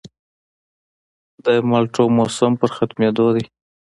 [1.45, 3.45] د مالټو موسم په ختمېدو دی